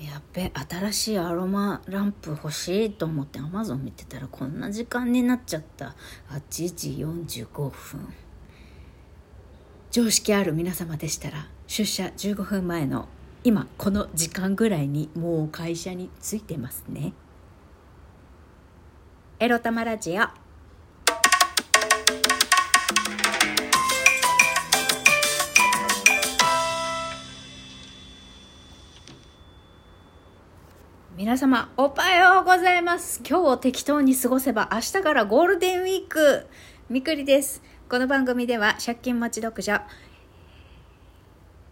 [0.00, 5.94] やっべ新しいアロマランプ欲しいと思ってアマゾン見てたらこんな時間になっちゃった。
[6.30, 6.90] 8時
[7.36, 8.14] 45分。
[9.90, 13.08] 常識ある皆様でしたら出社15分前の
[13.42, 17.12] 今この時間ぐらいにもう会社に着いてますね。
[19.38, 20.39] エロ玉ラジオ。
[31.20, 33.20] 皆様おはようございます。
[33.28, 36.46] 今日を適当に過ごせば明日からゴールデンウィーク。
[36.88, 37.62] みくりです。
[37.90, 39.86] この番組では借金待ち読者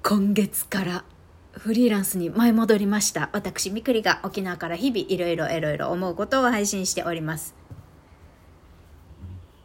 [0.02, 1.04] 今月から
[1.52, 3.30] フリーランスに舞い戻りました。
[3.32, 7.54] 私みくりが沖縄から日々いろいろいろいろ思うことを配信しております。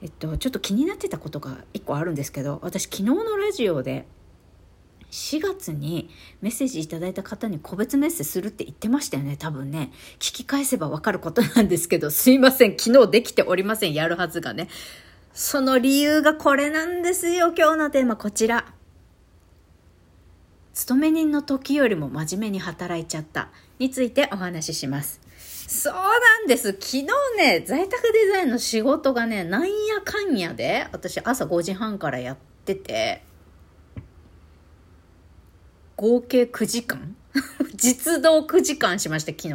[0.02, 4.08] えっとちょっと気になってたことが1個あるんですけど私昨日のラジオで
[5.13, 6.09] 4月に
[6.41, 9.38] メッセージいただいた方に個別メッセージするって言ってましたよね。
[9.38, 9.91] 多分ね。
[10.16, 12.09] 聞き返せばわかることなんですけど。
[12.09, 12.75] すいません。
[12.75, 13.94] 昨日できておりません。
[13.94, 14.70] やるはずがね。
[15.31, 17.53] その理由がこれなんですよ。
[17.55, 18.73] 今日のテーマこちら。
[20.73, 23.50] 勤め人の時よりも真面目に働いちゃった。
[23.77, 25.22] についてお話しします。
[25.67, 26.72] そうなんです。
[26.72, 27.03] 昨日
[27.38, 33.31] ね在宅デザインの仕事がねなんやかんやで私朝5時半からやってて。
[36.04, 37.16] 合計9時間？
[37.76, 39.54] 実動9時間しました、昨日。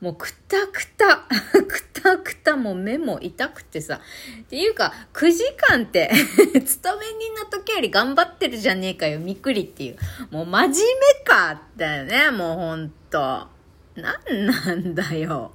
[0.00, 1.18] もうくたくた、
[1.62, 4.00] くたくた、もう目も痛くてさ。
[4.40, 6.10] っていうか、9時間って
[6.66, 9.98] 勤め人の時より頑張ってるじゃねえかよ、みっくりっていう。
[10.32, 13.46] もう真面目かだよね、もうほんと。
[13.94, 15.52] なんなんだよ。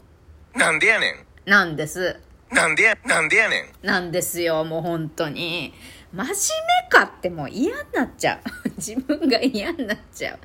[0.56, 1.26] なんでやねん。
[1.46, 2.18] なんです。
[2.52, 3.86] なんでや、なんでやねん。
[3.86, 5.74] なんですよ、もう本当に。
[6.14, 8.61] 真面目かってもう嫌になっちゃう。
[8.78, 10.40] 自分が嫌になっちゃう。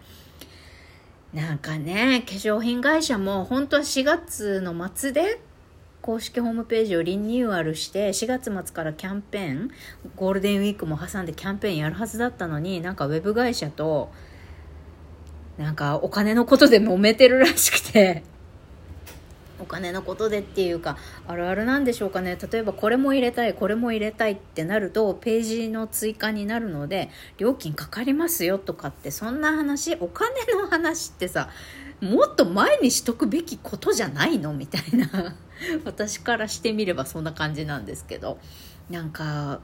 [1.36, 5.40] なんかね、化粧品会社も本当は4月の末で
[6.06, 9.70] 公式ホームページをリニューアルして4月末からキャンペーン
[10.14, 14.12] ゴールデンウィークも挟んでキャンペーンやるはずだったのになんかウェブ会社と
[15.58, 18.22] なんかお金のことで揉めてるらしくて
[19.60, 20.96] お金のことでっていうか
[21.26, 22.38] あるあるなんでしょうかね。
[22.50, 31.48] 例えばこれも入れたいこれも入れたいってなるとページの追加になるので料金かかりますよとかってそんな話お金の話ってさ
[32.00, 34.52] もっと前にしとくべきことじゃないの？
[34.52, 35.36] みたいな。
[35.84, 38.38] 私からしてみればそんな感じなんですけど。
[38.90, 39.60] なんか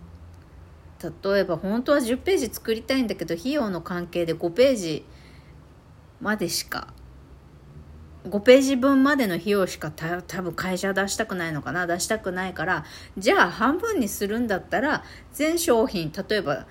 [1.01, 5.05] 例えば本当は10ページ作りたいんだけど費用の関係で5ページ
[6.21, 6.89] までしか
[8.25, 12.85] 5ページ分までの費用しかた多分会社出したくないのかな出したくないから
[13.19, 15.03] じゃあ半分にするんだったら
[15.33, 16.67] 全商品例えば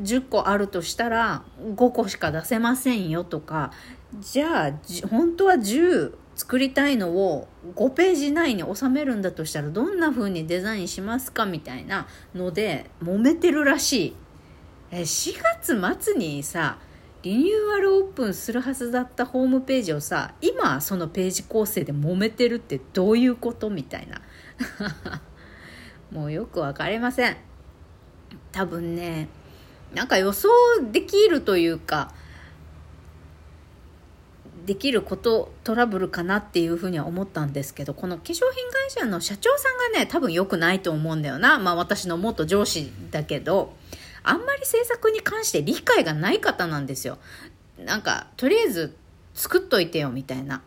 [0.00, 3.72] 10個あるとしたら5個しか出せませんよとか
[4.20, 4.72] じゃあ
[5.08, 14.16] 本当は10作りたいのを5ページ内に収めるんだとしたらどんな風にデザインしますかみたいなので揉めてるらしい。
[14.90, 15.34] え4
[15.80, 16.78] 月末にさ
[17.24, 24.20] リニューアルオープンするはずだったホームページをさ今そのページ構成で揉めてるってどういうことみたいな。
[26.12, 27.36] もうよく分かりません。
[28.52, 29.28] 多分ね
[29.94, 30.50] なんか予想
[30.92, 32.12] できるというか
[34.66, 41.58] できることトラブルかなっていうふうには思ったんですけどこの化粧品会社の社長さんがね多分良くないと思うんだよな。
[41.58, 43.72] まあ私の元上司だけど。
[44.24, 47.18] あんまり制作に関して理解がない方なんですよ。
[47.78, 48.96] なんか、とりあえず
[49.34, 50.62] 作っといてよみたいな。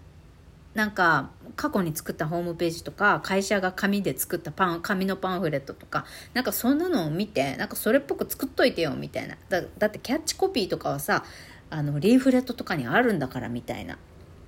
[0.73, 9.35] なんか、過去に作ったホームページとか、会社が紙で作ったパン、紙のパンフレットとか、なんかそんなのを見て、なんかそれっぽく作っといてよみたいな。
[9.49, 11.25] だだってキャッチコピーとかはさ、
[11.71, 13.97] あの、リーフレットとかにあるんだからみたいな。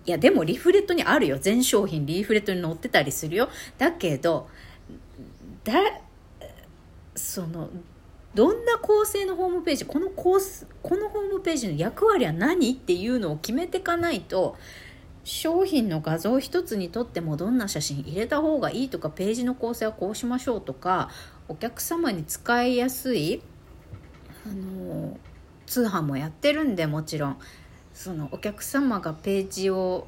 [0.06, 1.40] いや、でもリーフレットにあるよ。
[1.40, 3.50] 全商品リーフレットに載ってたりするよ。
[3.80, 4.48] だけど、
[5.64, 5.74] だ、
[7.16, 7.70] その、
[8.36, 14.56] どんな構成のホームページこのコースこのホームページの役割は何っていうのを決めていかないと
[15.24, 21.10] 商品の画像一つにとってもどんな写真入れた方がいいとかページの構成はこうしましょうとか
[21.48, 23.42] お客様に使いやすい
[24.46, 25.18] あの
[25.66, 27.38] 通販もやってるんでもちろん。
[28.00, 30.08] そのお客様がページを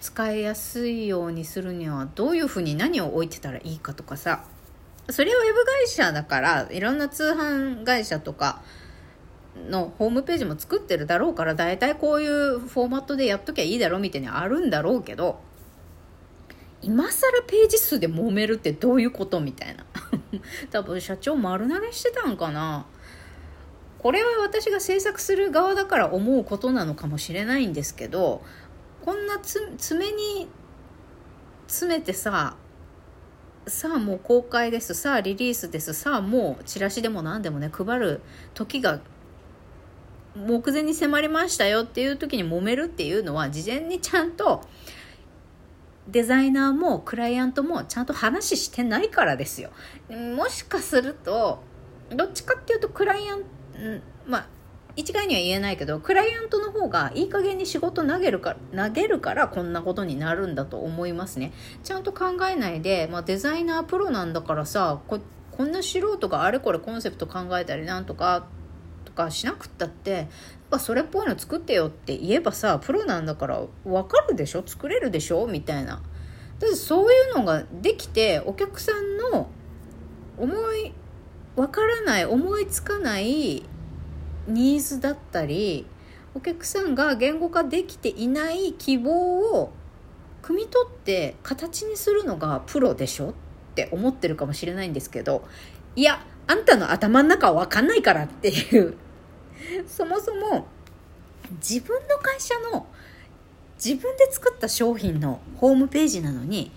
[0.00, 4.44] 使いやすいようにするにはどういうふうに何を置いてたらいいかとかさ。
[5.08, 8.62] それはウェブ会社だからいろんな通販会社とか
[9.68, 15.40] のホームページも作ってるだろうから大体こういうフォーマットでやっときゃいいだろうみたいにあるんだろうけど
[16.82, 19.84] 今更ページ数で揉めるってどういうことみたいな。
[20.70, 22.86] 多分社長丸投げしてたんかな。
[23.98, 28.42] これは私が制作する側だから思うことなのかもしれないんですけど
[29.04, 30.48] こんなつ爪に
[31.66, 32.56] 詰めてさ
[33.70, 38.20] さあもう公開ですさあリリースですさあもうチラシでも何でもね配る
[38.52, 39.00] 時が
[40.36, 44.62] 目前に迫りましたよっていう時に揉めるっていうのは事前にちゃんと
[46.08, 49.70] デザイナーもクライアントもちゃんと話してないからですよ。
[50.36, 51.62] もしかすると
[52.10, 53.46] どっちかっていうとクライアント
[54.26, 54.46] まあ
[54.96, 61.52] 一概には言えないけどクライアントの方がいい加減に仕事投げるか投げるからこんなことになるんだと思いますね。
[61.84, 65.20] ちゃんと考えないで、まあ、デザイナープロなんだからさこ
[65.52, 68.46] こんな素人があれこれコンセプト考えたりなんとか
[69.04, 70.28] とかしなくったって
[70.78, 74.62] それっぽいの作ってよって言えばさプロなんだから分かるでしょ？
[74.64, 75.46] 作れるでしょ？
[75.46, 76.02] みたいな。
[76.58, 79.50] だそういうのができてお客さんの
[80.38, 80.92] 思い
[81.56, 83.64] 分からない思いつかない
[84.46, 85.86] ニーズだったり
[86.34, 89.72] お客さんが言語化できていない希望を
[90.42, 93.34] 汲み取って形にするのがプロでしょっ
[93.74, 95.44] て思ってるかもしれないんですけど
[95.96, 98.96] いやあんたの頭の中は分かんないからっていう。
[99.86, 100.66] そもそも
[101.56, 102.86] 自分の会社の
[103.82, 106.70] 自分で作った商品のホームページなのに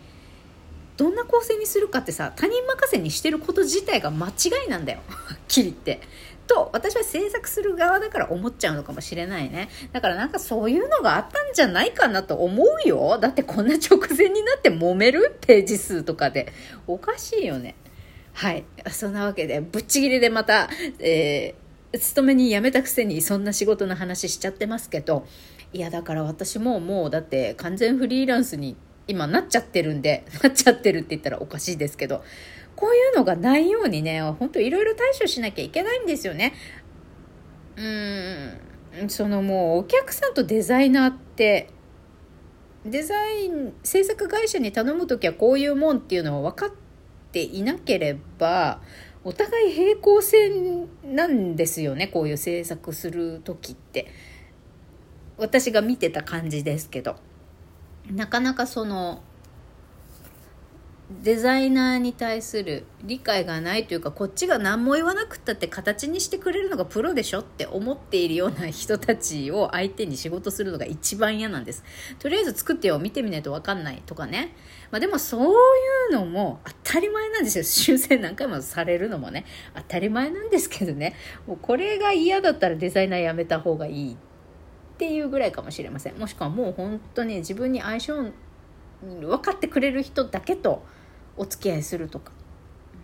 [0.95, 4.99] どんな構成にするかってさ他人任せにしてること自体が間違いなんだよ。
[5.07, 6.01] はっきり言って。
[6.47, 9.69] と私は制作する側だから思っちゃうのかもしれないね。
[9.91, 13.17] だからなんかそういうのがあったんじゃないかなと思うよ。
[13.19, 15.37] だってこんな直前になって揉める？
[15.41, 16.51] ページ数とかで。
[16.87, 17.75] おかしいよね。
[18.33, 18.65] はい。
[18.91, 20.69] そんなわけでぶっちぎりでまた、
[20.99, 25.25] えー、勤めに辞めたくせにそんな仕事の話しちゃってますけど。
[25.73, 28.75] いやだから私ももうだって完全フリーランスに
[29.07, 32.23] 今なっちゃってるんでなっちゃってるって言ったらおかしいですけど。
[32.75, 36.53] こういうのがないようにね、本当いろいろ対処しなきゃいけないんですよね。
[37.75, 41.69] うーん、そのもうお客さんとデザイナーって、
[42.85, 46.71] デザイン、制作会社に頼む時はこういうもんっていうのは分かっ
[47.31, 48.81] ていなければ、
[49.23, 54.07] お互い平行線なんですよね、こういう制作する時って。
[55.37, 57.15] 私が見てた感じですけど。
[58.11, 59.23] なかなかその
[61.21, 71.83] デザイナーに対する理解がないというかこっちが何も言わなくったって形にしてくれるのがプロでしょって思っているような人たちを相手に仕事するのが一番嫌なんです。
[72.19, 74.55] とりあえず作ってよ見てみないと分かんないとかね、
[74.91, 75.53] まあ、でもそうい
[76.09, 77.63] うのも当たり前なんですよ。
[77.63, 79.45] 修正何回もされるのもね
[79.75, 81.15] 当たり前なんですけどね。
[81.45, 84.17] もうこれが嫌だったらデザイナーやめた方がいいっ
[84.97, 86.17] ていうぐらいかもしれません。
[86.17, 88.31] もしくはもう本当に自分に相性
[89.03, 90.83] 分かってくれる人だけと
[91.37, 92.31] お付き合いするとか。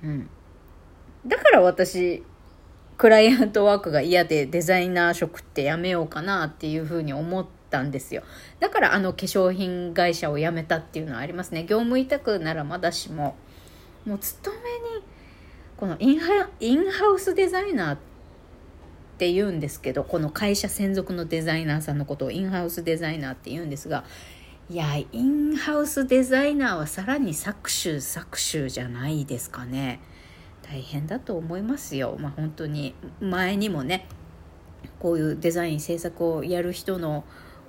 [0.04, 0.30] うん。
[1.26, 2.24] だから私、
[2.98, 8.24] クライアントワークが嫌でデザイナー職ってやめようかなっていうふうに思ったんですよ。
[8.60, 11.64] だからあの化粧品会社を辞めたっていうのはありますね。
[11.64, 13.36] 業務委託ならまだしも。
[14.06, 14.62] もう勤め
[14.98, 15.04] に、
[15.78, 17.98] このインハインハウスデザイナーっ
[19.18, 24.04] て言うんですけど、この会社専属のデザイナーさんのことをインハウスデザイナーって言うんですが、
[24.72, 30.00] いやインハウスデザイナーはさらに搾取搾取じゃないですかね。
[30.62, 32.18] 大変だと思いますよ。
[32.20, 34.08] まあ本当に前にもね
[35.00, 37.24] こういうデザイン制作をやる人の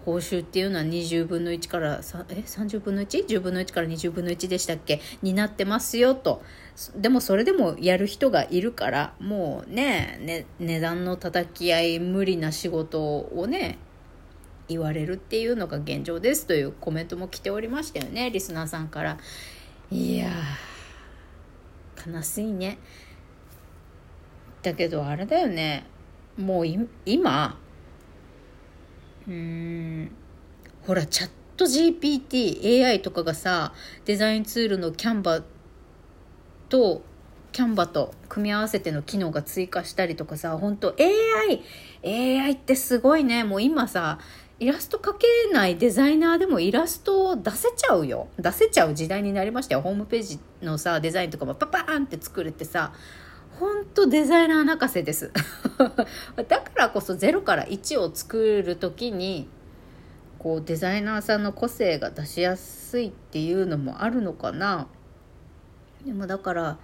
[0.05, 5.01] 報酬っていうのは20分の1からえ30分の 1?10 分の1から20分の1でしたっけ？
[5.23, 6.43] になってますよと。
[6.95, 13.79] でもそれでもやる人がいるからもうねね値段の叩き合い無理な仕事をね
[14.71, 19.19] 言われるっていうのが現状ですというコメントも来ておりましたよねリスナーさんから。
[19.91, 20.31] いや
[22.07, 22.79] 悲しいね。
[24.63, 25.85] だけどあれだよね。
[26.39, 26.67] もう
[27.05, 27.59] 今
[29.29, 30.11] うん
[30.87, 33.75] ほらチャット GPTAI とかがさ
[34.05, 35.43] デザインツールのキャンバ
[36.69, 37.03] と
[37.53, 41.63] キャンバと組み合わせての機能が追加したりとかさ本当 AI
[42.05, 43.45] AI ってすごいね。
[43.45, 44.19] もう今さ
[44.61, 48.29] イラスト描けないデザイナーでもイラストを出せちゃうよ。
[48.39, 49.81] 出せちゃう時代になりましたよ。
[49.81, 52.93] ホームページのさ、デザインとかもパパーンって作れてさ、
[53.59, 55.33] ほんとデザイナー泣かせです。
[55.81, 59.49] だからこそ0から1を作る時に、
[60.39, 64.89] こうデザイナーさんの個性が出しやすいっていうのもあるのかな。
[66.05, 66.79] でもだから、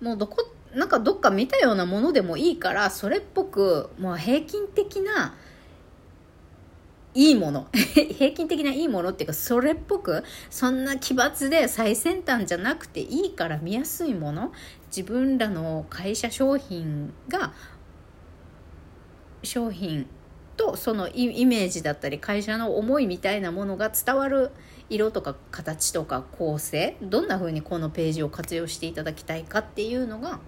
[0.00, 5.34] もうどこ、なんかどっか見たようなものでもいいから、それっぽく、もう平均的な
[7.14, 7.68] いいもの。
[7.74, 14.52] 平均的ないいものっていうかそれっぽくそんな奇抜で最先端じゃなくていいから見やすいもの。
[14.94, 17.52] 自分らの会社商品が
[19.42, 20.06] 商品
[20.56, 24.50] とそのイメージだったり会社の思いみたいなものが伝わる
[24.90, 30.40] 色とか形とか構成どんな風にこのページを活用していただきたいかっていうのが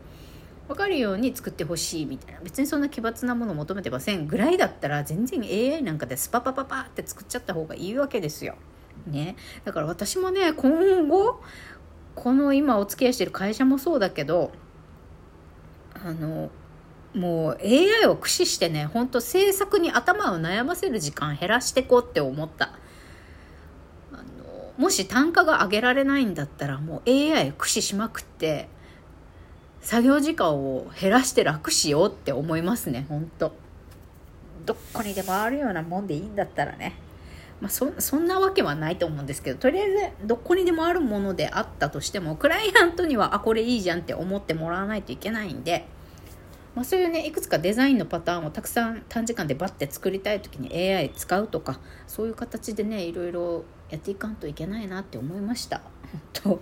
[0.73, 2.41] 分かるように作ってほしいみたいな。
[2.41, 8.55] 別にそんな奇抜なもの求めてませんぐらいだったら全然 AI なんかでスパパパパって作っちゃった方がいいわけですよ。
[9.07, 11.41] ね、だから私もね今後
[12.15, 14.53] この今お付き合いしてる会社もそうだけど
[15.95, 16.51] あの
[17.15, 22.75] もう AI を駆使してねほんと制作に頭を悩ませる時間減らしてこうって思った。
[24.13, 28.69] あのもし単価が上げられないんだったらもう AI 駆使しまくって
[29.83, 33.53] 作業時間を減らして楽しようって思いますねほんと。
[34.65, 36.95] どこにでもあるようなもんでいいんだったらね。
[37.61, 45.87] まあ、そそんなわけはないと思うんですけどとりあえずどこにでもあるものであったとしてもクライアントにはあこれいいじゃんって思ってもらわないといけないんで、
[46.75, 55.83] まあ、そういうねいくつかデザインのパターンをたくさん短時間でバッて作りたい時に AI 使うとかそういう形でねいろいろやっていかんといけないなって思いました。
[56.13, 56.61] 本当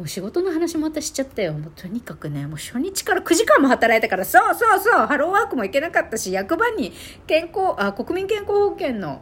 [0.00, 1.52] もう仕事の話またしちゃったよ。
[1.52, 6.94] もうとにかくね、もう初日から9時間も働いたから、そうそうそう、ハローワークも行けなかったし、役場に
[7.26, 9.20] 健康、あ、国民健康保険の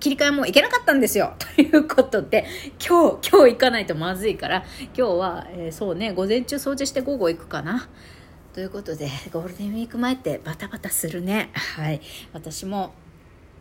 [0.00, 1.34] 切り替えもいけなかったんですよ。
[1.54, 2.46] ということで、
[2.80, 4.64] 今日、今日行かないとまずいから、
[4.96, 7.86] 今日は、えー、そうね、午前中掃除して午後行くかな。
[8.54, 11.50] ということで、ゴールデンウィーク前ってバタバタするね。
[11.52, 12.00] はい。
[12.32, 12.94] 私も、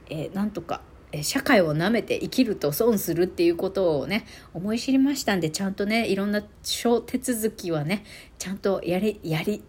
[0.09, 0.79] えー、なんとか、
[1.21, 8.03] 社会をなめて生きると損するっていうことをね、思い知りましたんで、ちゃんとね、いろんな小手続きはね、
[8.39, 9.63] ちゃんとやり、やり、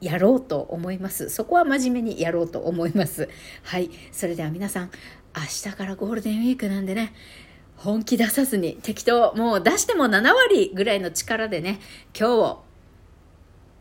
[0.00, 1.28] やろうと思います。
[1.28, 3.28] そこは真面目にやろうと思います。
[3.62, 3.90] はい。
[4.12, 4.90] それでは皆さん、
[5.36, 7.12] 明日からゴールデンウィークなんでね、
[7.76, 11.80] 本気出さずに適当、もう出しても7割ぐらいの力でね、
[12.18, 12.64] 今日を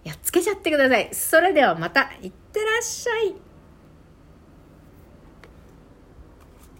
[0.03, 1.09] やっつけちゃってください。
[1.13, 3.48] それではまた、いってらっしゃい。